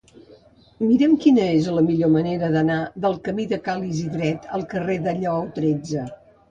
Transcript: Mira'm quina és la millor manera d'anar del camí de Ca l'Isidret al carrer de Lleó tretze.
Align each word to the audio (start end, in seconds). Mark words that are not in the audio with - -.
Mira'm 0.85 1.13
quina 1.25 1.45
és 1.57 1.67
la 1.75 1.83
millor 1.89 2.11
manera 2.15 2.51
d'anar 2.57 2.81
del 3.05 3.21
camí 3.29 3.49
de 3.55 3.63
Ca 3.69 3.79
l'Isidret 3.85 4.53
al 4.59 4.69
carrer 4.75 5.01
de 5.09 5.19
Lleó 5.23 5.41
tretze. 5.63 6.11